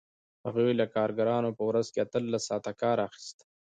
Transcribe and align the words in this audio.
هغوی 0.45 0.71
له 0.79 0.85
کارګرانو 0.95 1.49
په 1.57 1.63
ورځ 1.69 1.87
کې 1.93 1.99
اتلس 2.05 2.41
ساعته 2.49 2.71
کار 2.81 2.97
اخیست 3.07 3.37